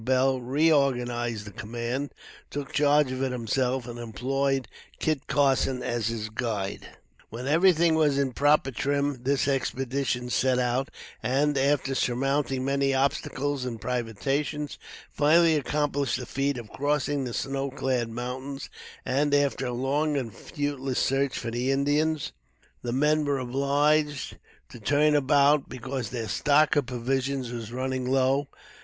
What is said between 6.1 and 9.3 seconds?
guide. When everything was in proper trim,